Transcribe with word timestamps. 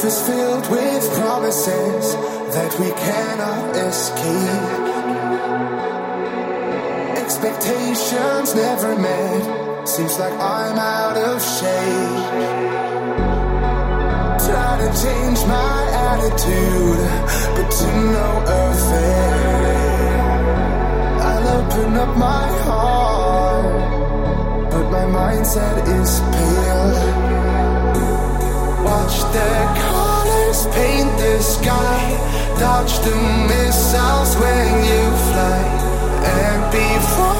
Life 0.00 0.08
is 0.08 0.22
filled 0.26 0.70
with 0.70 1.12
promises 1.12 2.14
that 2.54 2.72
we 2.80 2.90
cannot 2.90 3.76
escape. 3.76 4.86
Expectations 7.22 8.54
never 8.54 8.96
met. 8.96 9.86
Seems 9.86 10.18
like 10.18 10.32
I'm 10.32 10.78
out 10.78 11.18
of 11.18 11.42
shape. 11.42 12.32
Try 14.46 14.72
to 14.80 14.88
change 15.04 15.44
my 15.44 15.80
attitude, 16.08 17.04
but 17.56 17.68
to 17.70 17.88
no 18.16 18.28
effect. 18.64 19.70
I'll 21.28 21.46
open 21.58 21.90
up 21.98 22.16
my 22.16 22.48
heart, 22.64 23.66
but 24.70 24.84
my 24.96 25.04
mindset 25.20 25.76
is 26.00 26.20
pale. 26.32 27.20
Watch 28.82 29.16
the 29.34 29.40
colors 29.40 29.40
paint 29.42 29.59
the 31.40 31.44
sky. 31.44 32.00
Dodge 32.58 32.98
the 32.98 33.16
missiles 33.48 34.36
when 34.36 34.84
you 34.84 35.04
fly. 35.28 35.62
And 36.22 36.70
before 36.70 37.39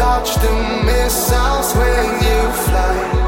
Dodge 0.00 0.34
the 0.36 0.50
missiles 0.86 1.74
when 1.74 2.08
you 2.24 2.52
fly. 2.64 3.19